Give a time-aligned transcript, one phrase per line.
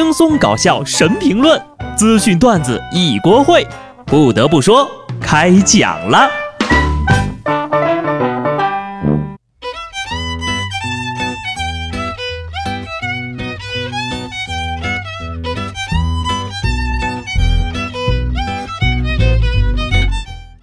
[0.00, 1.60] 轻松搞笑神评论，
[1.96, 3.66] 资讯段子一锅烩。
[4.06, 4.88] 不得不说，
[5.20, 6.30] 开讲了。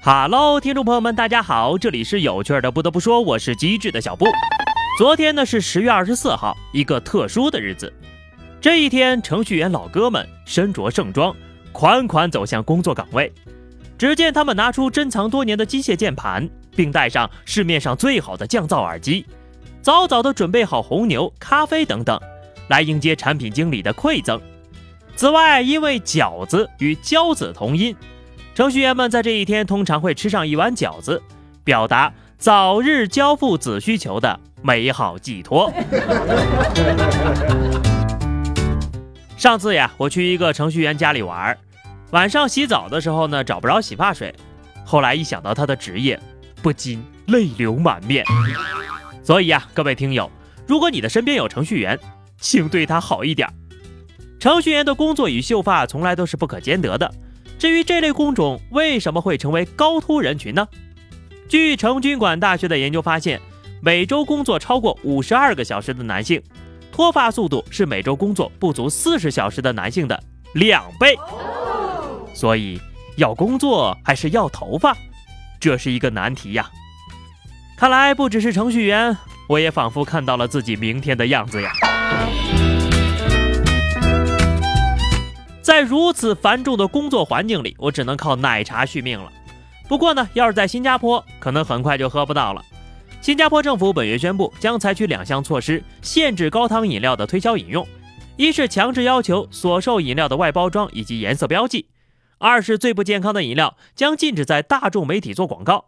[0.02, 2.72] 哈喽，听众朋友们，大家好，这里是有趣的。
[2.72, 4.28] 不得不说，我是机智的小布。
[4.98, 7.92] 昨天呢是十月二十四号，一个特殊的日子。
[8.66, 11.36] 这一天，程序员老哥们身着盛装，
[11.72, 13.32] 款款走向工作岗位。
[13.96, 19.24] 只见他们拿出珍藏多年的机械键盘，并带上市面上最好的降噪耳机，
[19.84, 22.20] 早早地准备好红牛、咖啡等等，
[22.68, 24.42] 来迎接产品经理的馈赠。
[25.16, 27.96] 此外，因为饺子与交子同音。
[28.56, 31.22] 程序员们在这一天通常会吃上一碗饺子，
[31.64, 35.72] 表达早日交付子需求的美好寄托。
[39.46, 41.56] 上次呀，我去一个程序员家里玩，
[42.10, 44.34] 晚上洗澡的时候呢，找不着洗发水，
[44.84, 46.20] 后来一想到他的职业，
[46.64, 48.26] 不禁泪流满面。
[49.24, 50.32] 所以呀，各位听友，
[50.66, 52.00] 如果你的身边有程序员，
[52.40, 53.48] 请对他好一点。
[54.40, 57.14] 程序员的工作与秀发从来都是不可兼得的。
[57.60, 60.68] 至于这类工种为什么会成为高突人群呢？
[61.48, 63.40] 据成均馆大学的研究发现，
[63.80, 66.42] 每周工作超过五十二个小时的男性，
[66.96, 70.18] 脱发速度是每周工作不足四十小时的男性的
[70.54, 71.14] 两倍。
[72.34, 72.80] 所以
[73.18, 74.96] 要工作还是要头发，
[75.60, 76.70] 这是一个难题呀。
[77.76, 79.18] 看来不只是程序员，
[79.50, 81.70] 我也仿佛看到了自己明天的样子呀。
[85.62, 89.30] 在如此繁重的工作环境里，我只能靠奶茶续命了。
[89.90, 92.64] 不过呢，要是在新加坡，可能很快就喝不到了。
[93.26, 97.84] 新加坡政府本月宣布，将采取两项措施，限制高糖饮料的推销饮用：
[98.38, 101.88] 一是强制要求所售饮料的外包装以及颜色标记；
[102.38, 105.86] 二是最不健康的饮料将禁止在大众媒体做广告。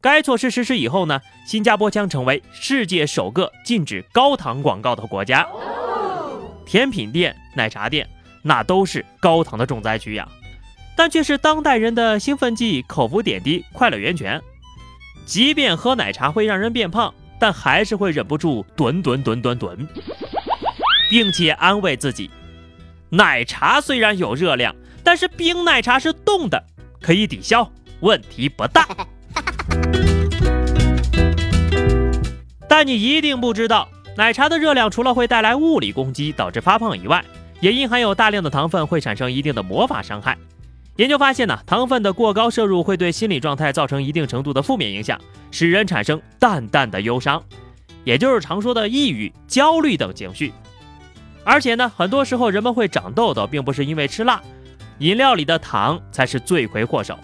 [0.00, 5.46] 该措施实施以后呢，新加坡将成为世界首个禁止高糖广告的国家。
[6.64, 8.08] 甜品店、奶茶店。
[8.40, 10.26] 那都是高糖的重灾区呀，
[10.96, 14.40] 但却是当代人的兴奋剂、口服点滴、快乐源泉。
[15.28, 19.86] 即便喝奶茶会让人变胖，但还是会忍不住吨吨吨吨吨，
[21.10, 22.30] 并且安慰自己：
[23.10, 24.74] 奶茶虽然有热量，
[25.04, 26.64] 但是冰奶茶是冻的，
[27.02, 28.88] 可以抵消，问题不大。
[32.66, 37.22] 但你一定不知道，奶茶的热量除了会带来物理攻击，导致发胖以外，
[37.60, 40.38] 也因含有大量的糖分，会产生一定的魔法伤害。
[40.98, 45.16] 研究发现呢，糖分的过高摄入会对心理状态造成一定程度的负面影响，
[45.52, 47.40] 使人产生淡淡的忧伤，
[48.02, 50.52] 也就是常说的抑郁、焦虑等情绪。
[51.44, 54.42] 而且呢，很多时候人们会长痘痘，并不是因为吃辣，
[54.98, 57.16] 饮料里的糖才是罪魁祸首。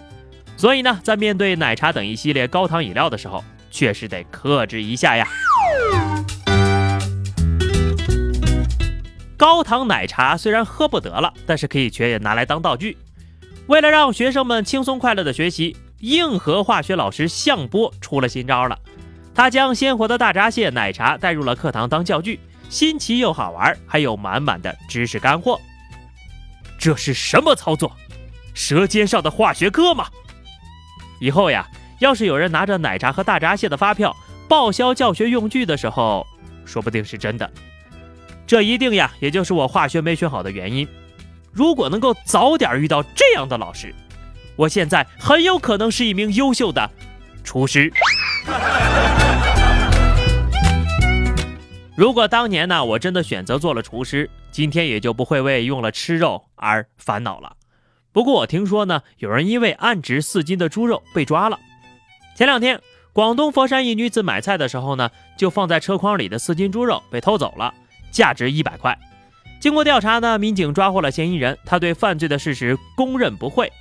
[0.56, 3.42] 所以呢，在面对奶茶等一系列高糖饮料的时候，
[3.72, 5.26] 确实得克制一下呀。
[9.36, 12.96] 高糖奶茶虽然喝不得了，但是可以却拿来当道具。
[13.66, 18.78] 为了让学生们轻松快乐的学习，硬核化学老师向波出了新招了。
[19.34, 22.38] 他将鲜活的大闸蟹奶茶带入了课堂当教具，
[22.68, 25.58] 新奇又好玩，还有满满的知识干货。
[26.78, 27.90] 这是什么操作？
[28.52, 30.06] 舌尖上的化学课吗？
[31.18, 31.66] 以后呀，
[32.00, 34.14] 要是有人拿着奶茶和大闸蟹的发票
[34.46, 36.26] 报销教学用具的时候，
[36.66, 37.50] 说不定是真的。
[38.46, 40.86] 这一定呀，也就是我化学没学好的原因。
[41.54, 43.94] 如果能够早点遇到这样的老师，
[44.56, 46.90] 我现在很有可能是一名优秀的
[47.44, 47.92] 厨师。
[51.96, 57.52] 如果当年呢，我真的选择做了厨师，今天也就不会为用了吃肉而烦恼了。
[58.10, 61.60] 不过我听说呢，有人因为暗值四斤的猪肉被抓了。
[62.34, 62.80] 前两天，
[63.12, 67.72] 广东佛山一女子买菜的时候呢，就放在车筐里的四斤猪肉被偷走了。
[68.10, 68.98] 价值一百块。
[69.64, 73.72] 经过调查呢，民警抓获了嫌疑人，他对犯罪的事实供认不讳。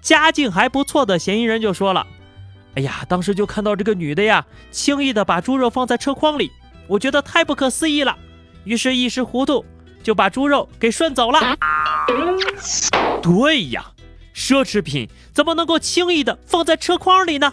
[0.00, 2.06] 家境还不错的嫌疑人就说了
[2.78, 6.52] ：“哎呀，当时就看到这个女的呀，轻易的把猪肉放在车筐里，
[6.86, 8.16] 我觉得太不可思议了，
[8.62, 9.66] 于是一时糊涂
[10.00, 11.40] 就把猪肉给顺走了。”
[13.20, 13.84] 对呀，
[14.32, 17.52] 奢侈品怎么能够轻易的放在车筐里呢？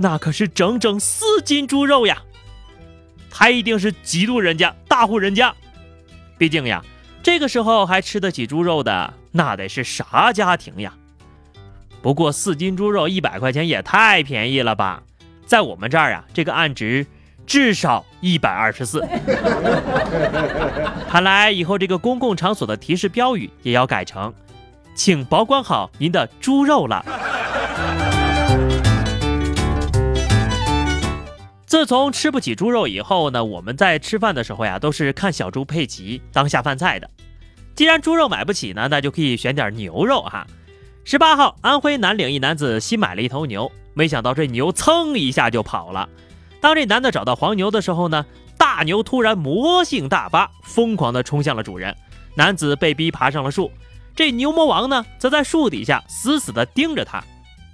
[0.00, 2.20] 那可是整整四斤猪肉呀！
[3.30, 5.54] 他一定是嫉妒人家大户人家，
[6.42, 6.82] 毕竟呀，
[7.22, 10.92] 这个时候还吃得起猪肉的，那得是啥家庭呀？
[12.02, 15.04] 不过四斤猪肉一百块钱也太便宜了吧？
[15.46, 17.06] 在我们这儿啊，这个案值
[17.46, 19.06] 至少一百二十四。
[21.08, 24.34] 看来以后这个公共场所的提示标语也要改成，
[24.96, 27.04] 请保管好您的猪肉了。
[31.72, 37.08] 自从吃不起猪肉以后呢，我们在吃饭的时候呀，都是看小猪佩奇当下饭菜的。
[37.74, 40.46] 既然猪肉买不起呢，那就可以选点牛肉哈。
[41.02, 46.06] 十八号，安徽南岭一男子新买了一头牛，没想到这牛噌一下就跑了。
[46.60, 48.26] 当这男的找到黄牛的时候呢，
[48.58, 51.96] 大牛突然魔性大发，疯狂地冲向了主人。
[52.36, 53.72] 男子被逼爬上了树，
[54.14, 57.24] 这牛魔王呢，则在树底下死死地盯着他。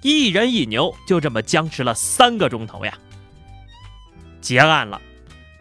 [0.01, 2.97] 一人一牛就这么僵持了三个钟头呀。
[4.41, 5.01] 结案了，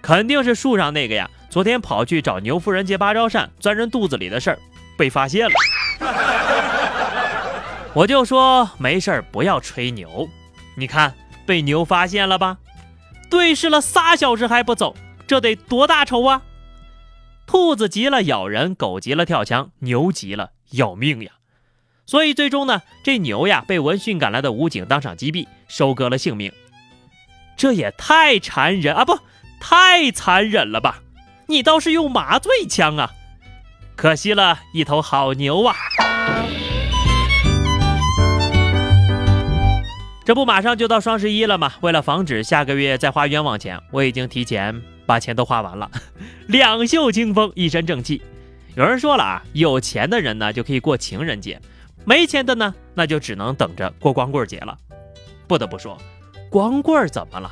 [0.02, 1.30] 肯定是树上那个呀。
[1.50, 4.58] 昨天跑去找牛夫人借芭蕉扇钻人肚子里的事儿
[4.98, 5.54] 被发现了。
[7.94, 10.28] 我就说没事儿不要吹牛，
[10.76, 11.14] 你看
[11.46, 12.58] 被牛发现了吧？
[13.30, 14.94] 对视了仨小时还不走，
[15.26, 16.42] 这得多大仇啊！
[17.46, 21.32] 兔子急了咬人，狗急了跳墙，牛急了要命呀！
[22.06, 26.52] 所以最终呢，这牛呀被闻讯赶来的武警当场击毙，收割了性命。
[27.58, 29.04] 这也太残忍啊！
[29.04, 29.18] 不，
[29.58, 31.00] 太残忍了吧？
[31.48, 33.10] 你倒是用麻醉枪啊！
[33.96, 35.74] 可惜了一头好牛啊！
[40.24, 41.72] 这不马上就到双十一了吗？
[41.80, 45.90] 为了防止下个月再花冤枉钱，我已经提前把钱都花完了，
[46.46, 48.22] 两袖清风，一身正气。
[48.76, 51.60] 有人说了啊，有钱的人呢就可以过情人节，
[52.04, 54.78] 没钱的呢那就只能等着过光棍节了。
[55.48, 55.98] 不得不说。
[56.50, 57.50] 光棍怎么了？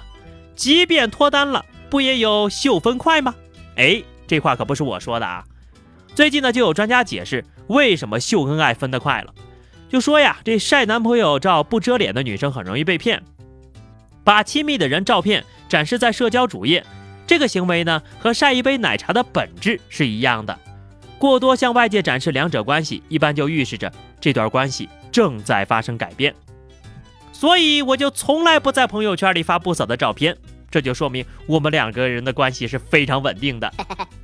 [0.55, 3.35] 即便脱单了，不也有秀分快吗？
[3.77, 5.45] 哎，这话可不是我说的啊。
[6.15, 9.35] 最近呢，就有专家解释为什么秀恩爱分得快了，
[9.89, 13.23] 就说呀，这晒男朋友照不遮脸的女生很容易被骗，
[14.25, 16.83] 把亲密的人照片展示在社交主页，
[17.27, 20.59] 这个行为呢，和晒一杯奶茶的本质是一样的。
[21.19, 26.35] 过多向外界展示两者关系，一般就预示着这段关系正在发生改变。
[27.39, 30.35] 所以我就从来不在朋友圈里发不嫂的照片，
[30.71, 33.71] 这就说明我们两个人的关系是非常稳定的。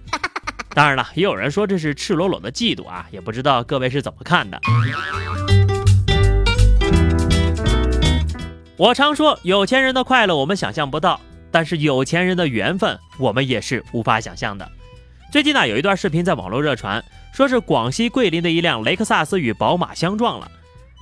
[0.75, 4.59] 当然了，也有人说这是赤裸裸的嫉妒啊，也不知道各位是怎么看的。
[8.79, 11.21] 我常说，有钱人的快乐我们想象不到，
[11.51, 14.67] 但是有钱人的缘分我们也是无法想象的。
[15.31, 17.05] 最近呢，有一段视频在网络热传，
[17.35, 20.51] 说是广西桂林的一辆雷克萨斯与宝马相撞了。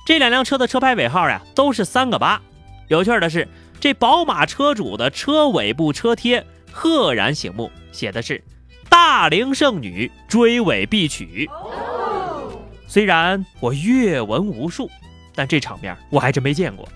[0.05, 2.41] 这两辆车的车牌尾号呀，都是三个八。
[2.87, 3.47] 有趣的是，
[3.79, 8.43] 这宝马车主的车尾部车贴赫然醒目，写的是
[8.89, 11.49] “大龄剩女追尾必娶”。
[12.87, 14.89] 虽然我阅文无数，
[15.33, 16.87] 但这场面我还真没见过。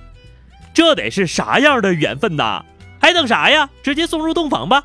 [0.73, 2.65] 这得是啥样的缘分呐？
[2.99, 3.69] 还等啥呀？
[3.81, 4.83] 直接送入洞房吧。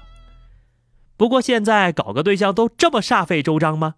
[1.17, 3.94] 不过现在搞个对象都这么煞费周章吗？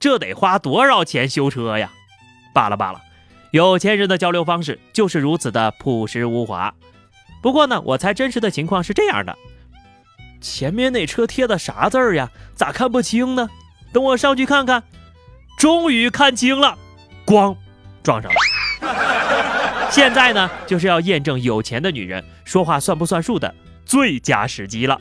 [0.00, 1.92] 这得花多少钱修车呀？
[2.52, 3.00] 罢了罢了。
[3.56, 6.74] 有钱人的交流方式就是如此的朴实无华。
[7.40, 9.34] 不过呢，我猜真实的情况是这样的：
[10.42, 12.28] 前面那车贴的啥字儿呀？
[12.54, 13.48] 咋看不清呢？
[13.94, 14.82] 等我上去看看。
[15.56, 16.76] 终于看清了，
[17.24, 17.56] 咣，
[18.02, 18.38] 撞上了。
[19.90, 23.54] 现在呢，就是要验证有钱的女人说话算不算数的
[23.86, 24.98] 最佳时机了。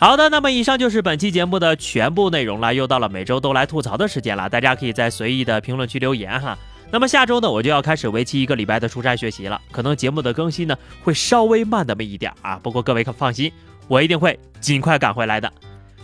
[0.00, 2.72] 好的，那么以上就是本期节目的全部内容了。
[2.72, 6.56] 又到了每周都来吐槽的时间了，大家可以在随意的评论区留言哈。
[6.92, 12.60] 那么下周呢，我就要开始为期一个礼拜的出差学习了，可能节目的更新呢会稍微慢那么一点啊。
[12.62, 13.52] 不过各位可放心，
[13.88, 15.52] 我一定会尽快赶回来的。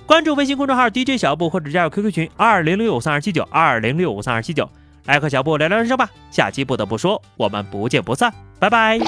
[0.06, 4.68] 关注微信公众号 DJ 小布或者加入 QQ 群二零六五三二七九二零六五三二七九，
[5.04, 6.10] 来和小布聊聊人生吧。
[6.32, 8.98] 下期不得不说，我们不见不散，拜拜。